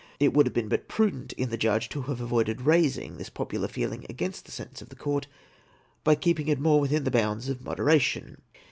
[0.19, 3.67] It would have been but prudent in the judge to have avoided raising this popular
[3.67, 5.27] feeling against the sentence of the Court,
[6.03, 8.41] by keeping it more within the bounds of moderation.